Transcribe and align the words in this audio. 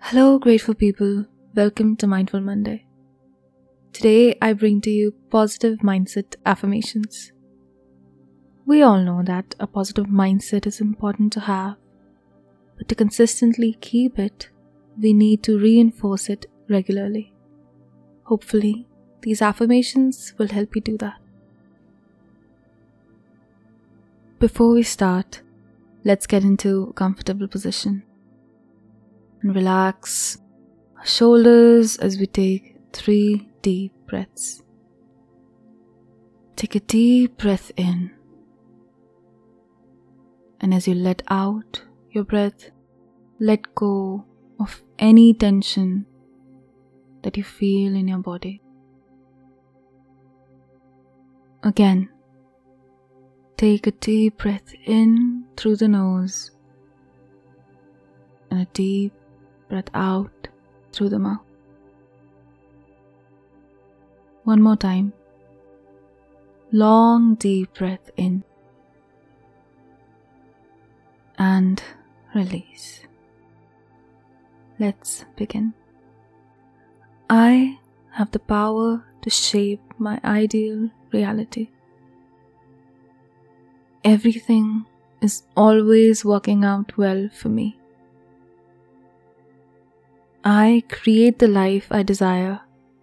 Hello, 0.00 0.38
grateful 0.38 0.74
people. 0.74 1.26
Welcome 1.54 1.94
to 1.96 2.06
Mindful 2.06 2.40
Monday. 2.40 2.86
Today, 3.92 4.38
I 4.40 4.54
bring 4.54 4.80
to 4.82 4.90
you 4.90 5.12
positive 5.28 5.80
mindset 5.80 6.36
affirmations. 6.46 7.32
We 8.64 8.80
all 8.80 9.02
know 9.02 9.22
that 9.24 9.54
a 9.60 9.66
positive 9.66 10.06
mindset 10.06 10.66
is 10.66 10.80
important 10.80 11.34
to 11.34 11.40
have, 11.40 11.76
but 12.78 12.88
to 12.88 12.94
consistently 12.94 13.76
keep 13.82 14.18
it, 14.18 14.48
we 14.98 15.12
need 15.12 15.42
to 15.42 15.58
reinforce 15.58 16.30
it 16.30 16.46
regularly. 16.70 17.34
Hopefully, 18.22 18.86
these 19.20 19.42
affirmations 19.42 20.32
will 20.38 20.48
help 20.48 20.74
you 20.74 20.80
do 20.80 20.96
that. 20.98 21.18
Before 24.38 24.72
we 24.72 24.84
start, 24.84 25.42
let's 26.02 26.26
get 26.26 26.44
into 26.44 26.84
a 26.84 26.92
comfortable 26.94 27.48
position 27.48 28.04
and 29.42 29.54
relax 29.54 30.38
our 30.98 31.06
shoulders 31.06 31.96
as 31.98 32.18
we 32.18 32.26
take 32.26 32.76
three 32.92 33.48
deep 33.62 33.92
breaths. 34.06 34.62
Take 36.56 36.74
a 36.74 36.80
deep 36.80 37.38
breath 37.38 37.70
in, 37.76 38.10
and 40.60 40.74
as 40.74 40.88
you 40.88 40.94
let 40.94 41.22
out 41.28 41.84
your 42.10 42.24
breath, 42.24 42.70
let 43.38 43.74
go 43.74 44.24
of 44.58 44.82
any 44.98 45.34
tension 45.34 46.04
that 47.22 47.36
you 47.36 47.44
feel 47.44 47.94
in 47.94 48.08
your 48.08 48.18
body. 48.18 48.60
Again, 51.62 52.08
take 53.56 53.86
a 53.86 53.90
deep 53.90 54.38
breath 54.38 54.72
in 54.86 55.44
through 55.56 55.76
the 55.76 55.88
nose 55.88 56.52
and 58.50 58.62
a 58.62 58.64
deep 58.72 59.12
breath 59.68 59.90
out 59.94 60.48
through 60.92 61.08
the 61.08 61.18
mouth. 61.18 61.40
One 64.44 64.62
more 64.62 64.76
time. 64.76 65.12
Long, 66.72 67.34
deep 67.34 67.74
breath 67.74 68.10
in 68.16 68.44
and 71.38 71.82
release. 72.34 73.00
Let's 74.78 75.24
begin. 75.36 75.74
I 77.30 77.78
have 78.12 78.30
the 78.30 78.38
power 78.38 79.04
to 79.22 79.30
shape 79.30 79.80
my 79.98 80.20
ideal 80.24 80.90
reality. 81.12 81.68
Everything 84.04 84.86
is 85.20 85.42
always 85.56 86.24
working 86.24 86.64
out 86.64 86.96
well 86.96 87.28
for 87.32 87.48
me. 87.48 87.77
I 90.44 90.82
create 90.88 91.38
the 91.38 91.48
life 91.48 91.88
I 91.90 92.02
desire 92.02 92.60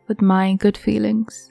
with 0.07 0.21
my 0.21 0.53
good 0.55 0.77
feelings. 0.77 1.49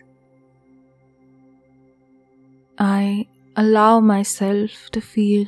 I 2.78 3.28
allow 3.56 4.00
myself 4.00 4.90
to 4.92 5.00
feel 5.00 5.46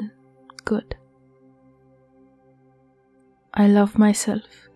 good. 0.65 0.97
I 3.55 3.67
love 3.69 3.99
myself. 3.99 4.69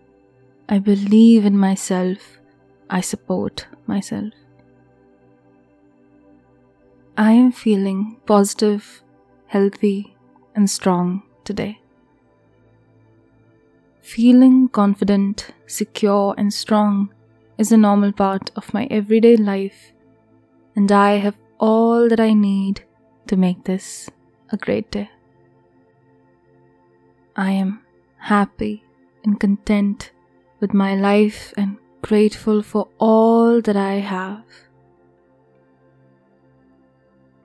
I 0.69 0.79
believe 0.79 1.45
in 1.45 1.57
myself. 1.57 2.39
I 2.89 3.01
support 3.01 3.67
myself. 3.87 4.33
I 7.17 7.31
am 7.33 7.51
feeling 7.51 8.17
positive, 8.25 9.03
healthy, 9.47 10.15
and 10.55 10.69
strong 10.69 11.23
today. 11.43 11.80
Feeling 14.01 14.67
confident, 14.67 15.51
secure, 15.67 16.35
and 16.37 16.53
strong 16.53 17.13
is 17.57 17.71
a 17.71 17.77
normal 17.77 18.11
part 18.11 18.51
of 18.55 18.73
my 18.73 18.87
everyday 18.89 19.37
life, 19.37 19.93
and 20.75 20.91
I 20.91 21.17
have 21.17 21.37
all 21.59 22.09
that 22.09 22.19
I 22.19 22.33
need 22.33 22.83
to 23.27 23.37
make 23.37 23.63
this 23.63 24.09
a 24.51 24.57
great 24.57 24.91
day. 24.91 25.09
I 27.35 27.51
am 27.51 27.81
happy 28.17 28.83
and 29.23 29.39
content 29.39 30.11
with 30.59 30.73
my 30.73 30.95
life 30.95 31.53
and 31.55 31.77
grateful 32.01 32.63
for 32.63 32.89
all 32.97 33.61
that 33.61 33.77
I 33.77 33.93
have. 33.99 34.43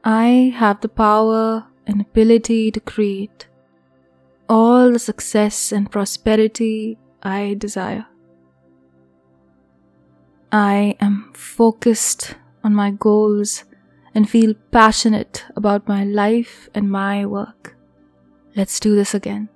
I 0.02 0.54
have 0.56 0.81
the 0.81 0.88
power 0.88 1.66
and 1.86 2.00
ability 2.00 2.70
to 2.70 2.81
create 2.81 3.47
all 4.48 4.92
the 4.92 4.98
success 4.98 5.72
and 5.72 5.90
prosperity 5.90 6.98
I 7.22 7.54
desire. 7.58 8.06
I 10.52 10.96
am 11.00 11.32
focused 11.34 12.34
on 12.62 12.74
my 12.74 12.90
goals 12.90 13.64
and 14.14 14.28
feel 14.30 14.54
passionate 14.70 15.44
about 15.56 15.88
my 15.88 16.04
life 16.04 16.68
and 16.74 16.90
my 16.90 17.26
work. 17.26 17.76
Let's 18.54 18.80
do 18.80 18.94
this 18.94 19.14
again. 19.14 19.48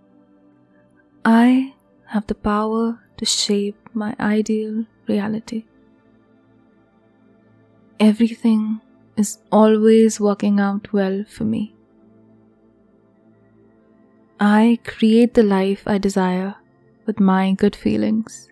I 1.25 1.75
have 2.07 2.27
the 2.27 2.35
power 2.35 3.01
to 3.17 3.25
shape 3.25 3.89
my 3.95 4.15
ideal 4.19 4.85
reality. 5.07 5.65
Everything 7.99 8.81
is 9.17 9.39
always 9.53 10.21
working 10.21 10.59
out 10.59 10.93
well 10.93 11.25
for 11.29 11.45
me. 11.45 11.75
I 14.43 14.79
create 14.87 15.35
the 15.35 15.43
life 15.43 15.83
I 15.87 15.99
desire 15.99 16.55
with 17.05 17.21
my 17.21 17.53
good 17.53 17.77
feelings. 17.77 18.49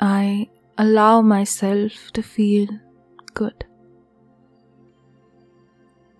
I 0.00 0.48
allow 0.78 1.20
myself 1.20 2.10
to 2.14 2.22
feel 2.22 2.68
good. 3.34 3.66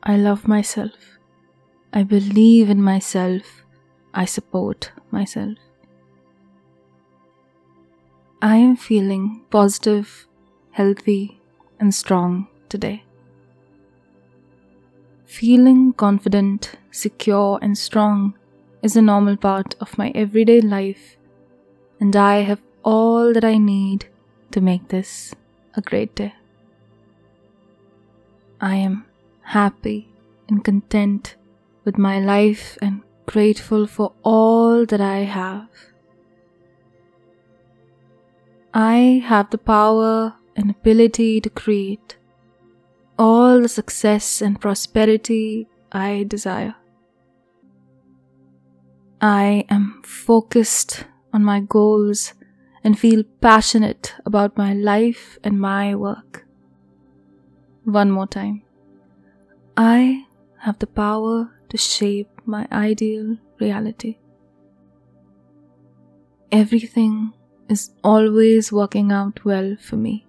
I 0.03 0.19
love 0.19 0.47
myself. 0.47 1.19
I 1.95 2.03
believe 2.03 2.69
in 2.69 2.83
myself. 2.83 3.65
I 4.13 4.27
support 4.27 4.93
myself. 5.11 5.57
I 8.43 8.57
am 8.57 8.77
feeling 8.77 9.45
positive, 9.49 10.27
healthy, 10.73 11.41
and 11.81 11.95
strong 11.95 12.49
today. 12.69 13.05
Feeling 15.33 15.95
confident, 15.95 16.73
secure, 16.91 17.59
and 17.63 17.77
strong 17.77 18.35
is 18.83 18.97
a 18.97 19.01
normal 19.01 19.39
part 19.39 19.75
of 19.81 19.97
my 19.97 20.13
everyday 20.15 20.61
life, 20.61 21.17
and 21.99 22.15
I 22.15 22.41
have 22.41 22.61
all 22.85 23.33
that 23.33 23.43
I 23.43 23.57
need 23.57 24.05
to 24.51 24.61
make 24.61 24.89
this 24.89 25.35
a 25.75 25.81
great 25.81 26.15
day. 26.15 26.35
I 28.61 28.75
am 28.75 29.07
happy 29.41 30.13
and 30.49 30.63
content 30.63 31.37
with 31.87 31.97
my 31.97 32.21
life 32.21 32.77
and 32.83 33.01
grateful 33.25 33.87
for 33.87 34.13
all 34.23 34.85
that 34.85 35.01
I 35.01 35.21
have. 35.21 35.71
I 38.75 39.23
have 39.25 39.49
the 39.49 39.57
power 39.57 40.35
and 40.55 40.71
ability 40.71 41.41
to 41.41 41.49
create 41.49 42.17
all 43.23 43.61
the 43.61 43.69
success 43.69 44.43
and 44.43 44.61
prosperity 44.61 45.69
I 45.93 46.25
desire. 46.27 46.75
I 49.21 49.65
am 49.69 50.03
focused 50.05 51.05
on 51.33 51.45
my 51.45 51.61
goals 51.61 52.35
and 52.83 52.99
feel 52.99 53.23
passionate 53.41 54.17
about 54.27 54.57
my 54.57 54.73
life 54.73 55.39
and 55.45 55.61
my 55.61 55.95
work. 55.95 56.45
One 57.85 58.11
more 58.11 58.27
time. 58.27 58.63
I 59.77 60.27
have 60.59 60.81
the 60.81 60.89
power 60.89 61.53
to 61.69 61.77
shape 61.77 62.41
my 62.45 62.67
ideal 62.73 63.37
reality. 63.61 64.19
Everything 66.51 67.33
is 67.69 67.93
always 68.03 68.73
working 68.73 69.13
out 69.13 69.45
well 69.45 69.77
for 69.81 69.97
me. 69.97 70.27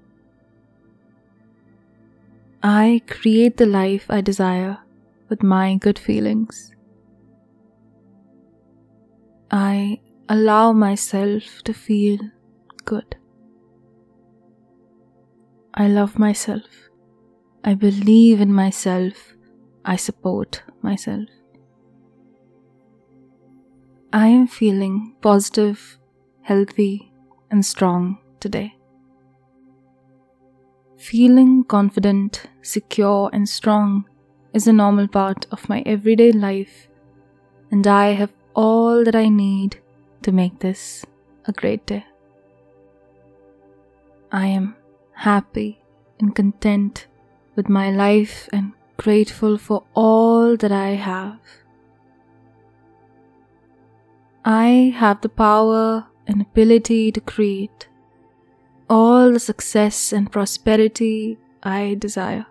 I 2.64 3.02
create 3.10 3.58
the 3.58 3.66
life 3.66 4.06
I 4.10 4.22
desire 4.22 4.78
with 5.28 5.44
my 5.44 5.76
good 5.76 6.00
feelings. 6.00 6.74
I 9.52 10.00
allow 10.30 10.72
myself 10.72 11.62
to 11.66 11.74
feel 11.74 12.20
good. 12.86 13.18
I 15.74 15.90
love 15.90 16.18
myself. 16.18 16.90
I 17.66 17.74
believe 17.74 18.40
in 18.40 18.54
myself. 18.54 19.36
I 19.84 19.98
support 19.98 20.64
myself. 20.82 21.28
I 24.14 24.28
am 24.28 24.48
feeling 24.48 25.16
positive, 25.22 25.98
healthy, 26.44 27.12
and 27.52 27.66
strong 27.66 28.20
today. 28.40 28.76
Feeling 31.04 31.66
confident, 31.66 32.44
secure, 32.62 33.30
and 33.34 33.48
strong 33.48 34.06
is 34.54 34.68
a 34.68 34.72
normal 34.72 35.10
part 35.10 35.46
of 35.52 35.68
my 35.68 35.84
everyday 35.86 36.32
life, 36.32 36.88
and 37.72 37.86
I 37.86 38.12
have 38.12 38.32
all 38.56 39.04
that 39.04 39.14
I 39.14 39.28
need 39.28 39.82
to 40.22 40.32
make 40.32 40.60
this 40.60 41.06
a 41.46 41.52
great 41.52 41.86
day. 41.86 42.06
I 44.32 44.46
am 44.46 44.78
happy 45.12 45.84
and 46.22 46.34
content 46.34 47.08
with 47.58 47.68
my 47.68 47.92
life 47.92 48.48
and 48.54 48.72
grateful 48.96 49.58
for 49.58 49.84
all 49.94 50.56
that 50.56 50.72
I 50.72 50.92
have. 50.92 51.42
I 54.46 54.94
have 54.96 55.20
the 55.20 55.28
power 55.28 56.08
and 56.28 56.42
ability 56.42 57.12
to 57.12 57.20
create 57.20 57.90
all 58.90 59.32
the 59.32 59.40
success 59.40 60.14
and 60.14 60.32
prosperity 60.32 61.38
I 61.62 61.96
desire. 62.00 62.46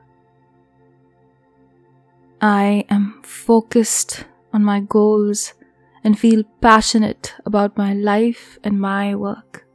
I 2.41 2.85
am 2.89 3.23
focused 3.23 4.25
on 4.53 4.65
my 4.65 4.81
goals 4.81 5.55
and 6.03 6.19
feel 6.19 6.43
passionate 6.61 7.35
about 7.47 7.77
my 7.77 7.93
life 7.95 8.59
and 8.65 8.81
my 8.81 9.15
work. 9.15 9.67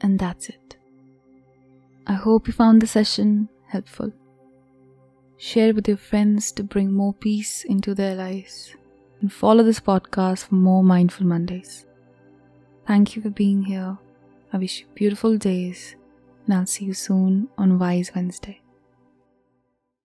And 0.00 0.18
that's 0.18 0.48
it. 0.48 0.76
I 2.06 2.14
hope 2.14 2.46
you 2.46 2.52
found 2.52 2.80
the 2.80 2.86
session 2.86 3.48
helpful. 3.66 4.12
Share 5.36 5.74
with 5.74 5.88
your 5.88 5.96
friends 5.96 6.52
to 6.52 6.62
bring 6.62 6.92
more 6.92 7.12
peace 7.12 7.64
into 7.64 7.94
their 7.94 8.14
lives. 8.14 8.74
And 9.20 9.32
follow 9.32 9.64
this 9.64 9.80
podcast 9.80 10.46
for 10.46 10.54
more 10.54 10.84
Mindful 10.84 11.26
Mondays. 11.26 11.84
Thank 12.86 13.16
you 13.16 13.22
for 13.22 13.30
being 13.30 13.64
here. 13.64 13.98
I 14.52 14.58
wish 14.58 14.80
you 14.80 14.86
beautiful 14.94 15.36
days, 15.36 15.96
and 16.46 16.54
I'll 16.54 16.66
see 16.66 16.86
you 16.86 16.94
soon 16.94 17.48
on 17.58 17.78
Wise 17.78 18.12
Wednesday. 18.14 18.60